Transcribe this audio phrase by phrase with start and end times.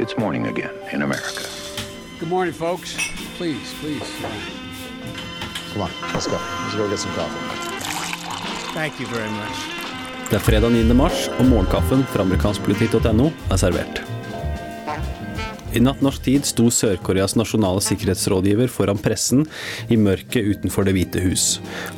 [0.00, 1.44] It's morning again in America.
[2.18, 2.96] Good morning, folks.
[3.36, 4.10] Please, please.
[5.72, 6.38] Come on, let's go.
[6.62, 7.38] Let's go get some coffee.
[8.72, 9.56] Thank you very much.
[10.30, 10.96] Det er fredag 9.
[10.96, 14.09] mars, og morgenkaffen fra amerikanskpoliti.no er servert.
[15.70, 19.44] I natt norsk tid sto Sør-Koreas nasjonale sikkerhetsrådgiver foran pressen
[19.86, 21.44] i mørket utenfor Det hvite hus.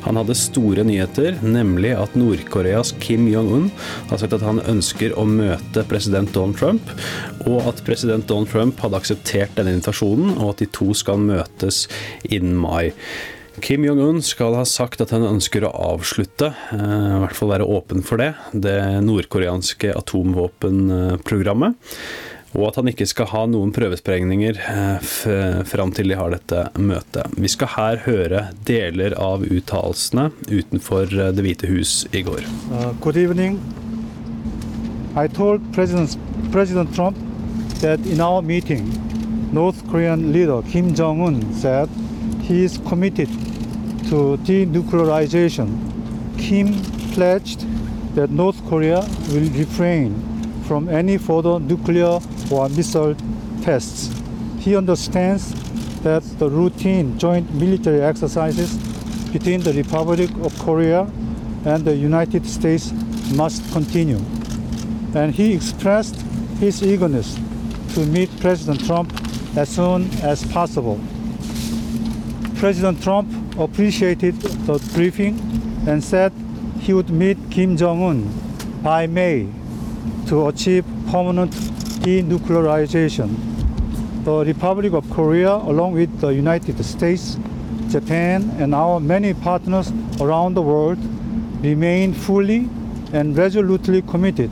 [0.03, 3.71] Han hadde store nyheter, nemlig at Nord-Koreas Kim Jong-un
[4.11, 6.91] har sagt at han ønsker å møte president Donald Trump,
[7.47, 11.87] og at president Donald Trump hadde akseptert denne invitasjonen, og at de to skal møtes
[12.29, 12.93] innen mai.
[13.61, 17.69] Kim Jong-un skal ha sagt at han ønsker å avslutte, eh, i hvert fall være
[17.69, 21.73] åpen for det, det nordkoreanske atomvåpenprogrammet.
[22.53, 27.33] Og at han ikke skal ha noen prøvesprengninger eh, fram til de har dette møtet.
[27.33, 32.45] Vi skal her høre deler av uttalelsene utenfor eh, Det hvite hus i går.
[32.69, 33.57] Uh, good evening.
[35.17, 36.17] I told President,
[36.51, 37.17] President Trump
[37.81, 38.85] that in our meeting,
[39.51, 40.33] North Korean
[40.69, 41.89] Kim Jong un said
[42.41, 43.29] he is committed
[44.09, 45.69] to denuclearization.
[46.37, 46.73] Kim
[47.13, 47.65] pledged
[48.15, 49.01] that North Korea
[49.31, 50.32] will refrain
[50.67, 52.19] from any further nuclear
[52.51, 53.15] or missile
[53.61, 54.09] tests.
[54.59, 55.53] He understands
[56.01, 58.75] that the routine joint military exercises
[59.31, 61.01] between the Republic of Korea
[61.65, 62.91] and the United States
[63.35, 64.19] must continue.
[65.15, 66.15] And he expressed
[66.59, 67.35] his eagerness
[67.93, 69.13] to meet President Trump
[69.55, 70.99] as soon as possible.
[72.55, 73.27] President Trump
[73.57, 75.39] appreciated the briefing
[75.87, 76.31] and said
[76.79, 79.47] he would meet Kim Jong un by May
[80.27, 81.51] to achieve permanent
[82.03, 83.29] denuclearization.
[84.23, 87.37] The Republic of Korea, along with the United States,
[87.89, 90.97] Japan, and our many partners around the world,
[91.61, 92.69] remain fully
[93.13, 94.49] and resolutely committed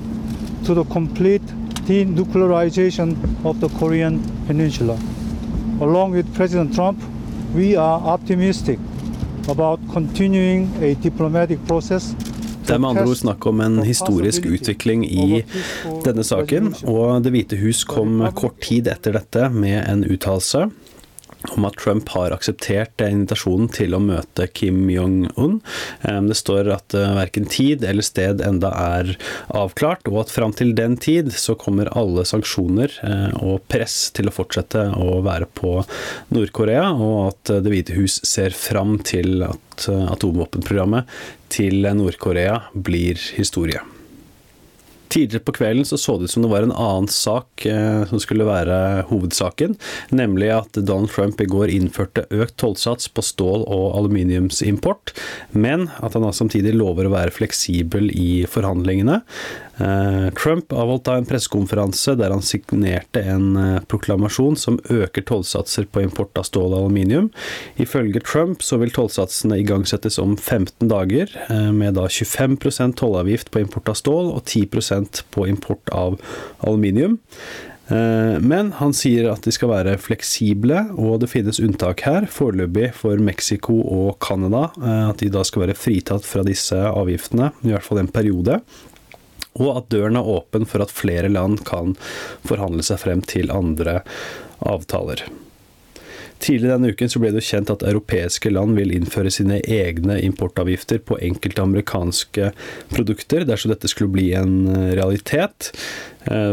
[0.66, 1.42] to the complete
[1.88, 5.00] denuclearization of the Korean Peninsula.
[5.82, 7.02] Along with President Trump,
[7.56, 8.80] we are optimistic
[9.50, 12.14] about continuing a diplomatic process
[12.72, 15.42] Det er med andre ord snakk om en historisk utvikling i
[16.06, 20.70] denne saken, og Det hvite hus kom kort tid etter dette med en uttalelse
[21.56, 25.60] om at Trump har akseptert invitasjonen til å møte Kim Jong-un.
[26.02, 29.14] Det står at eh, verken tid eller sted enda er
[29.58, 34.30] avklart, og at fram til den tid så kommer alle sanksjoner eh, og press til
[34.30, 35.78] å fortsette å være på
[36.34, 41.10] Nord-Korea, og at Det hvite hus ser fram til at eh, atomvåpenprogrammet
[41.52, 43.82] til Nord-Korea blir historie.
[45.12, 48.22] Tidligere på kvelden så, så det ut som det var en annen sak eh, som
[48.24, 49.76] skulle være hovedsaken,
[50.16, 55.12] nemlig at Donald Trump i går innførte økt tollsats på stål- og aluminiumsimport,
[55.52, 59.22] men at han da samtidig lover å være fleksibel i forhandlingene.
[59.82, 65.88] Eh, Trump avholdt da en pressekonferanse der han signerte en eh, proklamasjon som øker tollsatser
[65.90, 67.30] på import av stål og aluminium.
[67.82, 73.64] Ifølge Trump så vil tollsatsene igangsettes om 15 dager, eh, med da 25% tollavgift på
[73.64, 75.01] import av stål og 10
[75.34, 76.20] på import av
[76.60, 77.20] aluminium.
[77.92, 83.20] Men han sier at de skal være fleksible, og det finnes unntak her, foreløpig for
[83.20, 84.70] Mexico og Canada.
[85.10, 88.62] At de da skal være fritatt fra disse avgiftene, i hvert fall en periode
[89.60, 91.96] og at døren er åpen for at flere land kan
[92.48, 94.00] forhandle seg frem til andre
[94.64, 95.26] avtaler.
[96.42, 101.20] Tidligere denne uken ble det kjent at europeiske land vil innføre sine egne importavgifter på
[101.22, 102.52] enkelte amerikanske
[102.94, 105.72] produkter, dersom dette skulle bli en eh, realitet.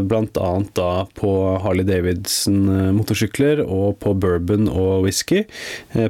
[0.08, 0.50] blant Bl.a.
[0.76, 1.30] da på
[1.64, 5.44] Harley Davidson-motorsykler eh, og på bourbon og whisky.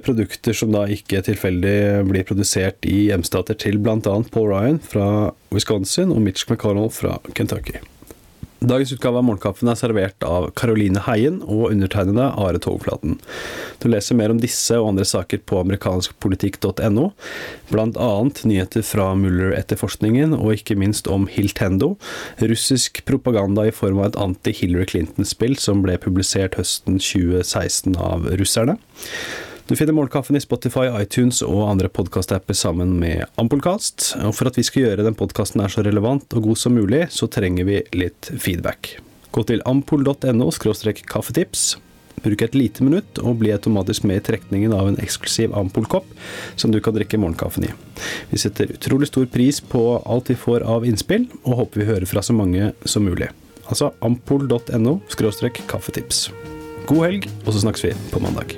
[0.06, 3.98] Produkter som da ikke tilfeldig blir produsert i hjemstater til bl.a.
[4.02, 7.78] Paul Ryan fra Wisconsin og Mitch McConnell fra Kentucky.
[8.58, 13.14] Dagens utgave av Morgenkaffen er servert av Caroline Heien og undertegnede Are Togflaten.
[13.78, 17.12] Du leser mer om disse og andre saker på amerikanskpolitikk.no,
[17.70, 18.10] bl.a.
[18.50, 21.94] nyheter fra Mueller-etterforskningen og ikke minst om Hiltendo,
[22.42, 28.80] russisk propaganda i form av et anti-Hillary Clinton-spill som ble publisert høsten 2016 av russerne.
[29.68, 34.14] Du finner Morgenkaffen i Spotify, iTunes og andre podkastapper sammen med Ampullkast.
[34.24, 37.02] Og for at vi skal gjøre den podkasten er så relevant og god som mulig,
[37.12, 38.94] så trenger vi litt feedback.
[39.28, 40.48] Gå til ampol.no
[41.12, 41.66] kaffetips.
[42.24, 46.08] Bruk et lite minutt og bli automatisk med i trekningen av en eksklusiv Ampol-kopp
[46.56, 47.74] som du kan drikke morgenkaffen i.
[48.32, 52.08] Vi setter utrolig stor pris på alt vi får av innspill, og håper vi hører
[52.08, 53.28] fra så mange som mulig.
[53.68, 55.02] Altså ampol.no
[55.68, 56.30] kaffetips.
[56.88, 58.56] God helg, og så snakkes vi på mandag.